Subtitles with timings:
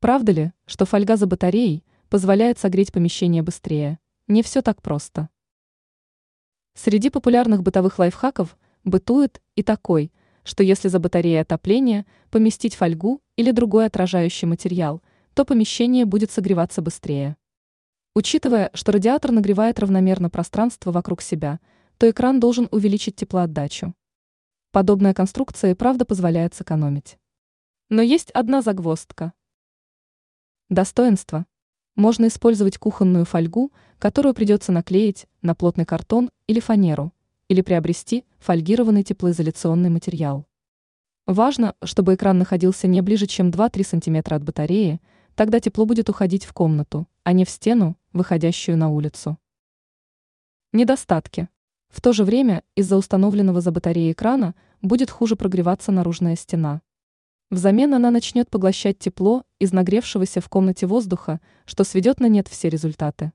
[0.00, 3.98] Правда ли, что фольга за батареей позволяет согреть помещение быстрее?
[4.28, 5.28] Не все так просто.
[6.72, 10.10] Среди популярных бытовых лайфхаков бытует и такой,
[10.42, 15.02] что если за батареей отопления поместить фольгу или другой отражающий материал,
[15.34, 17.36] то помещение будет согреваться быстрее.
[18.14, 21.60] Учитывая, что радиатор нагревает равномерно пространство вокруг себя,
[21.98, 23.94] то экран должен увеличить теплоотдачу.
[24.72, 27.18] Подобная конструкция и правда позволяет сэкономить.
[27.90, 29.34] Но есть одна загвоздка.
[30.70, 31.46] Достоинство.
[31.96, 37.12] Можно использовать кухонную фольгу, которую придется наклеить на плотный картон или фанеру,
[37.48, 40.46] или приобрести фольгированный теплоизоляционный материал.
[41.26, 45.00] Важно, чтобы экран находился не ближе, чем 2-3 см от батареи,
[45.34, 49.38] тогда тепло будет уходить в комнату, а не в стену, выходящую на улицу.
[50.72, 51.48] Недостатки.
[51.88, 56.80] В то же время из-за установленного за батареей экрана будет хуже прогреваться наружная стена.
[57.50, 62.68] Взамен она начнет поглощать тепло из нагревшегося в комнате воздуха, что сведет на нет все
[62.68, 63.32] результаты.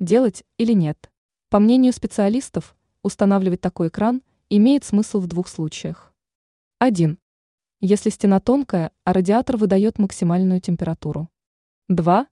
[0.00, 1.12] Делать или нет?
[1.48, 6.12] По мнению специалистов, устанавливать такой экран имеет смысл в двух случаях.
[6.80, 7.18] 1.
[7.80, 11.28] Если стена тонкая, а радиатор выдает максимальную температуру.
[11.88, 12.26] 2.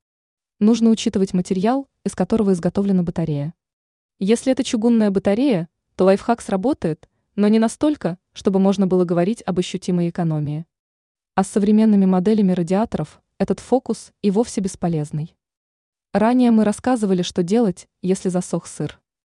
[0.59, 3.55] Нужно учитывать материал, из которого изготовлена батарея.
[4.19, 9.59] Если это чугунная батарея, то лайфхак сработает, но не настолько, чтобы можно было говорить об
[9.59, 10.67] ощутимой экономии.
[11.35, 15.37] А с современными моделями радиаторов этот фокус и вовсе бесполезный.
[16.13, 19.01] Ранее мы рассказывали, что делать, если засох сыр.